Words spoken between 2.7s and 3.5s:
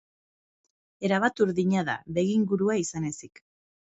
izan ezik.